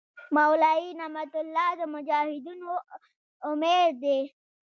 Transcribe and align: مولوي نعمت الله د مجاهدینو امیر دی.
مولوي 0.35 0.89
نعمت 0.99 1.33
الله 1.43 1.69
د 1.79 1.81
مجاهدینو 1.93 2.71
امیر 3.51 3.89
دی. 4.03 4.19